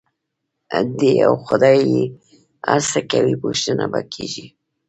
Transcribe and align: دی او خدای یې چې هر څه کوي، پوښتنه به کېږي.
دی 0.97 1.11
او 1.27 1.33
خدای 1.47 1.79
یې 1.93 2.03
چې 2.13 2.65
هر 2.69 2.81
څه 2.91 2.99
کوي، 3.11 3.35
پوښتنه 3.43 3.85
به 3.91 4.01
کېږي. 4.13 4.45